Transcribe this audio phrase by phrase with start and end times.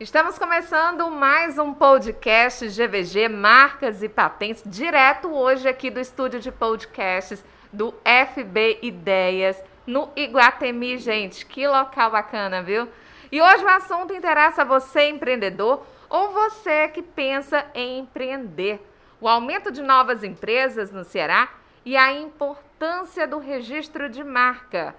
[0.00, 6.50] Estamos começando mais um podcast GVG Marcas e Patentes, direto hoje aqui do estúdio de
[6.50, 11.44] podcasts do FB Ideias, no Iguatemi, gente.
[11.44, 12.88] Que local bacana, viu?
[13.30, 18.80] E hoje o assunto interessa você, empreendedor, ou você que pensa em empreender.
[19.20, 21.50] O aumento de novas empresas no Ceará
[21.84, 24.96] e a importância do registro de marca.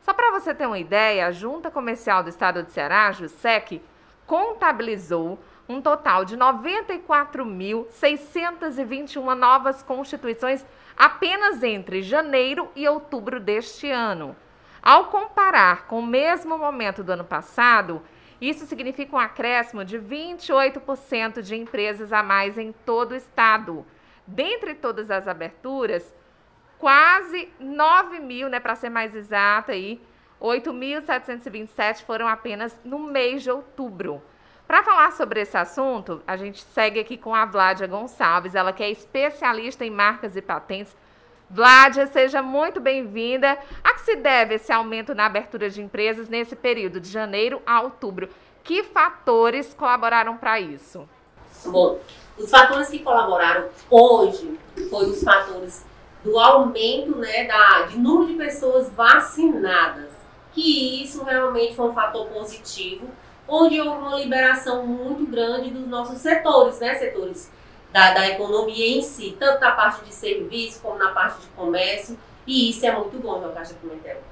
[0.00, 3.82] Só para você ter uma ideia, a Junta Comercial do Estado de Ceará, JUSEC,
[4.26, 5.38] contabilizou
[5.68, 10.64] um total de 94.621 novas constituições
[10.96, 14.36] apenas entre janeiro e outubro deste ano.
[14.82, 18.02] Ao comparar com o mesmo momento do ano passado,
[18.40, 23.86] isso significa um acréscimo de 28% de empresas a mais em todo o estado.
[24.26, 26.14] Dentre todas as aberturas,
[26.78, 29.98] quase 9 mil, né, para ser mais exata aí,
[30.44, 34.22] 8.727 foram apenas no mês de outubro.
[34.66, 38.82] Para falar sobre esse assunto, a gente segue aqui com a Vládia Gonçalves, ela que
[38.82, 40.94] é especialista em marcas e patentes.
[41.48, 43.58] Vládia, seja muito bem-vinda.
[43.82, 47.80] A que se deve esse aumento na abertura de empresas nesse período de janeiro a
[47.80, 48.28] outubro?
[48.62, 51.08] Que fatores colaboraram para isso?
[51.64, 51.98] Bom,
[52.36, 54.58] os fatores que colaboraram hoje
[54.90, 55.86] foram os fatores
[56.22, 60.23] do aumento né, da, de número de pessoas vacinadas
[60.54, 63.08] que isso realmente foi um fator positivo,
[63.48, 66.94] onde houve uma liberação muito grande dos nossos setores, né?
[66.94, 67.50] Setores
[67.92, 72.18] da, da economia em si, tanto na parte de serviço como na parte de comércio,
[72.46, 74.22] e isso é muito bom no Caixa Pimentel.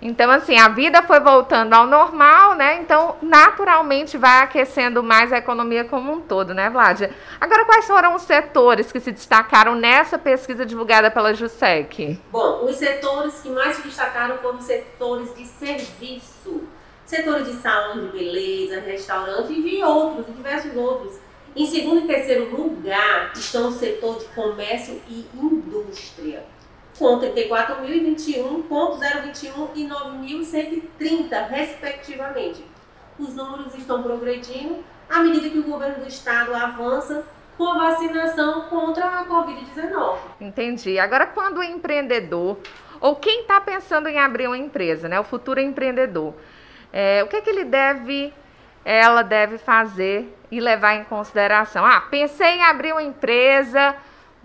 [0.00, 2.80] Então, assim, a vida foi voltando ao normal, né?
[2.80, 7.10] Então, naturalmente vai aquecendo mais a economia como um todo, né, Vládia?
[7.40, 12.20] Agora, quais foram os setores que se destacaram nessa pesquisa divulgada pela JUSEC?
[12.30, 16.64] Bom, os setores que mais se destacaram foram os setores de serviço.
[17.06, 21.18] Setores de salão de beleza, restaurante e de outros, diversos outros.
[21.54, 26.44] Em segundo e terceiro lugar estão o setor de comércio e indústria
[26.98, 32.64] com 34.021.021 e 9.130, respectivamente.
[33.18, 37.24] Os números estão progredindo à medida que o governo do estado avança
[37.56, 40.18] com a vacinação contra a Covid-19.
[40.40, 40.98] Entendi.
[40.98, 42.58] Agora, quando o empreendedor
[43.00, 46.34] ou quem está pensando em abrir uma empresa, né, o futuro empreendedor,
[46.92, 48.32] é, o que, é que ele deve,
[48.84, 51.84] ela deve fazer e levar em consideração?
[51.84, 53.94] Ah, pensei em abrir uma empresa,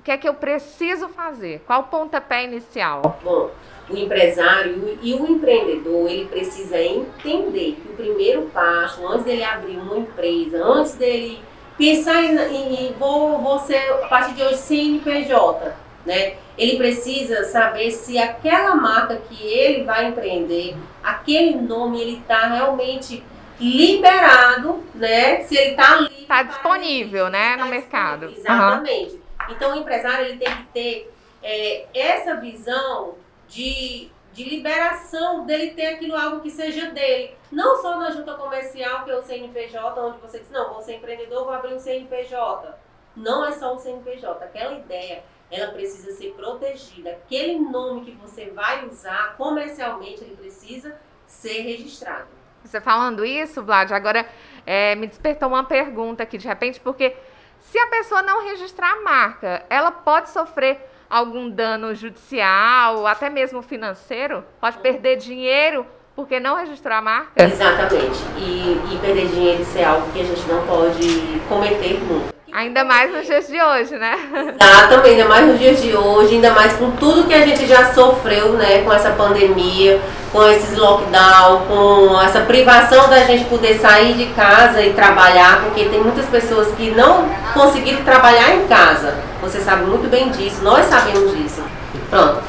[0.02, 1.62] o que é que eu preciso fazer?
[1.68, 3.20] Qual o pontapé inicial?
[3.24, 3.52] Bom,
[3.88, 9.78] o empresário e o empreendedor, ele precisa entender que o primeiro passo, antes dele abrir
[9.78, 11.40] uma empresa, antes dele
[11.78, 15.72] pensar em, em, em vou, vou ser, a partir de hoje, CNPJ,
[16.04, 16.34] né?
[16.58, 23.24] Ele precisa saber se aquela marca que ele vai empreender, aquele nome, ele está realmente
[23.60, 25.42] liberado, né?
[25.44, 26.10] Se ele está ali.
[26.22, 28.34] Está disponível, né, tá no mercado.
[28.36, 29.14] Exatamente.
[29.14, 29.21] Uhum.
[29.52, 31.14] Então, o empresário ele tem que ter
[31.44, 33.16] é, essa visão
[33.48, 37.36] de, de liberação dele ter aquilo algo que seja dele.
[37.52, 40.96] Não só na junta comercial, que é o CNPJ, onde você diz, não, vou ser
[40.96, 42.78] empreendedor, vou abrir um CNPJ.
[43.16, 44.44] Não é só um CNPJ.
[44.44, 47.12] Aquela ideia, ela precisa ser protegida.
[47.12, 50.96] Aquele nome que você vai usar comercialmente, ele precisa
[51.28, 52.28] ser registrado.
[52.64, 54.28] Você falando isso, Vlad, agora
[54.66, 57.16] é, me despertou uma pergunta aqui de repente, porque
[57.62, 63.62] se a pessoa não registrar a marca, ela pode sofrer algum dano judicial, até mesmo
[63.62, 64.44] financeiro?
[64.60, 65.86] Pode perder dinheiro
[66.16, 67.44] porque não registrou a marca?
[67.44, 68.20] Exatamente.
[68.38, 72.34] E, e perder dinheiro isso é algo que a gente não pode cometer nunca.
[72.54, 74.14] Ainda mais nos dias de hoje, né?
[74.60, 77.94] Exatamente, ainda mais nos dias de hoje, ainda mais com tudo que a gente já
[77.94, 80.02] sofreu, né, com essa pandemia,
[80.34, 85.86] com esses lockdown, com essa privação da gente poder sair de casa e trabalhar, porque
[85.86, 89.16] tem muitas pessoas que não conseguiram trabalhar em casa.
[89.42, 91.64] Você sabe muito bem disso, nós sabemos disso.
[92.10, 92.42] Pronto.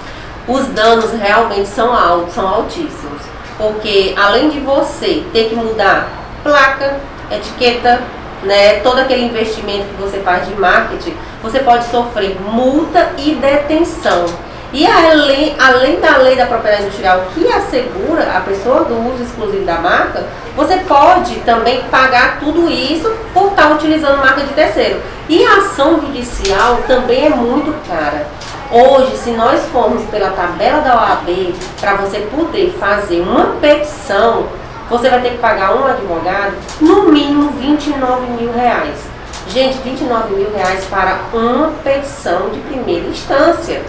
[0.48, 3.22] Os danos realmente são altos, são altíssimos.
[3.56, 6.08] Porque além de você ter que mudar
[6.42, 6.98] placa,
[7.30, 8.02] etiqueta,
[8.42, 14.26] né, todo aquele investimento que você faz de marketing, você pode sofrer multa e detenção.
[14.72, 19.66] E além, além da lei da propriedade industrial que assegura a pessoa do uso exclusivo
[19.66, 20.24] da marca,
[20.56, 25.00] você pode também pagar tudo isso por estar utilizando marca de terceiro.
[25.28, 28.26] E a ação judicial também é muito cara.
[28.70, 34.46] Hoje, se nós formos pela tabela da OAB para você poder fazer uma petição
[34.88, 38.96] você vai ter que pagar um advogado no mínimo 29 mil reais.
[39.48, 43.82] Gente, 29 mil reais para uma petição de primeira instância.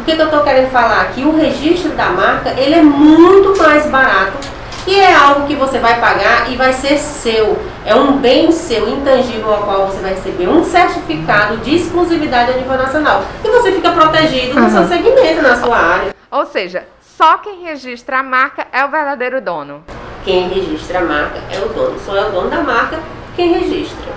[0.00, 1.22] O que, que eu estou querendo falar aqui?
[1.22, 4.36] O registro da marca ele é muito mais barato
[4.86, 7.56] e é algo que você vai pagar e vai ser seu.
[7.86, 12.56] É um bem seu intangível ao qual você vai receber um certificado de exclusividade a
[12.56, 13.24] nível nacional.
[13.44, 16.14] E você fica protegido no seu segmento, na sua área.
[16.30, 19.84] Ou seja, só quem registra a marca é o verdadeiro dono.
[20.24, 21.98] Quem registra a marca é o dono.
[21.98, 22.98] Só é o dono da marca
[23.34, 24.12] quem registra.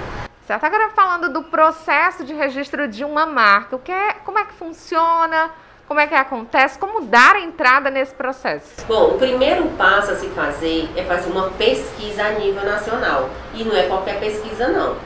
[0.46, 0.64] Certo?
[0.64, 4.54] Agora falando do processo de registro de uma marca, o que é, como é que
[4.54, 5.50] funciona?
[5.88, 6.78] Como é que acontece?
[6.78, 8.86] Como dar entrada nesse processo?
[8.88, 13.30] Bom, o primeiro passo a se fazer é fazer uma pesquisa a nível nacional.
[13.54, 14.98] E não é qualquer pesquisa, não.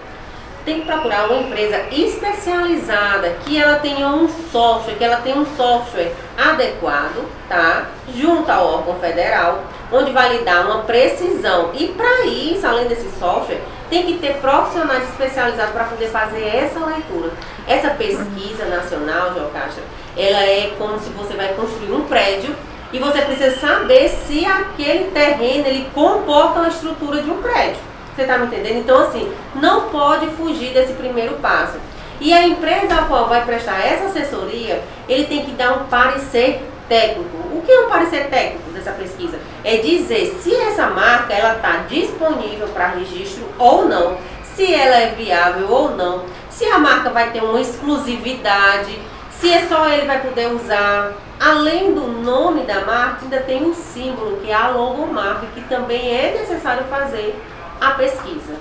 [0.65, 5.45] Tem que procurar uma empresa especializada, que ela tenha um software, que ela tenha um
[5.55, 7.87] software adequado, tá?
[8.13, 11.71] Junto ao órgão federal, onde vai lhe dar uma precisão.
[11.73, 16.79] E para isso, além desse software, tem que ter profissionais especializados para poder fazer essa
[16.85, 17.31] leitura.
[17.67, 19.81] Essa pesquisa nacional, Jocasta,
[20.15, 22.55] ela é como se você vai construir um prédio
[22.91, 27.81] e você precisa saber se aquele terreno ele comporta a estrutura de um prédio.
[28.15, 28.79] Você está me entendendo?
[28.79, 31.77] Então, assim, não pode fugir desse primeiro passo.
[32.19, 36.61] E a empresa a qual vai prestar essa assessoria, ele tem que dar um parecer
[36.89, 37.37] técnico.
[37.53, 39.39] O que é um parecer técnico dessa pesquisa?
[39.63, 45.11] É dizer se essa marca ela está disponível para registro ou não, se ela é
[45.11, 48.99] viável ou não, se a marca vai ter uma exclusividade,
[49.31, 51.13] se é só ele vai poder usar.
[51.39, 56.13] Além do nome da marca, ainda tem um símbolo que é a logomarca, que também
[56.13, 57.33] é necessário fazer
[57.79, 58.55] a pesquisa.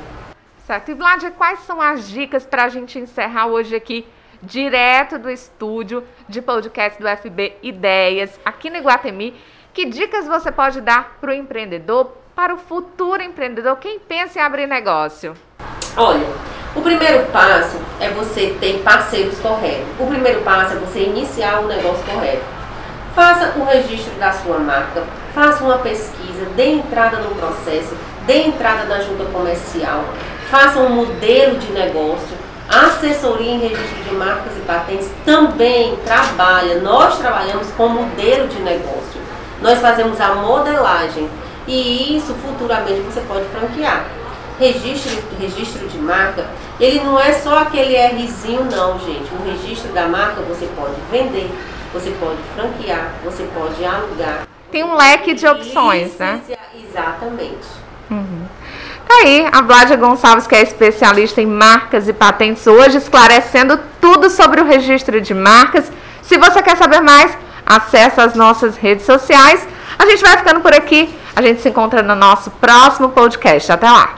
[0.65, 0.91] Certo.
[0.91, 4.07] E Vladia, quais são as dicas para a gente encerrar hoje aqui,
[4.41, 9.35] direto do estúdio de podcast do FB Ideias, aqui no Iguatemi?
[9.79, 14.43] Que dicas você pode dar para o empreendedor, para o futuro empreendedor, quem pensa em
[14.43, 15.35] abrir negócio?
[15.97, 16.27] Olha,
[16.75, 19.87] o primeiro passo é você ter parceiros corretos.
[20.01, 22.43] O primeiro passo é você iniciar o negócio correto.
[23.15, 27.97] Faça o registro da sua marca, faça uma pesquisa, dê entrada no processo,
[28.27, 30.03] dê entrada na junta comercial,
[30.51, 32.37] faça um modelo de negócio.
[32.69, 38.59] A assessoria em registro de marcas e patentes também trabalha, nós trabalhamos com modelo de
[38.59, 39.28] negócio.
[39.61, 41.29] Nós fazemos a modelagem
[41.67, 44.07] e isso futuramente você pode franquear.
[44.59, 46.47] Registro, registro de marca,
[46.81, 49.31] ele não é só aquele Rzinho não, gente.
[49.33, 51.51] O registro da marca você pode vender,
[51.93, 54.47] você pode franquear, você pode alugar.
[54.71, 56.41] Tem um leque de opções, né?
[56.75, 57.69] Exatamente.
[58.11, 58.47] Uhum.
[59.07, 64.29] Tá aí a Vládia Gonçalves, que é especialista em marcas e patentes, hoje esclarecendo tudo
[64.29, 65.91] sobre o registro de marcas.
[66.21, 69.67] Se você quer saber mais, acesse as nossas redes sociais.
[69.99, 71.15] A gente vai ficando por aqui.
[71.35, 73.71] A gente se encontra no nosso próximo podcast.
[73.71, 74.18] Até lá!